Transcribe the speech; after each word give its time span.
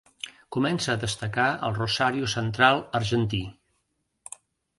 Comença 0.55 0.87
a 0.93 1.01
destacar 1.03 1.45
al 1.67 1.75
Rosario 1.81 2.31
Central 2.33 2.81
argentí. 3.01 3.43